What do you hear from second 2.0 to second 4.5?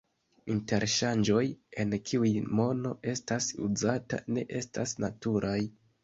kiuj mono estas uzata, ne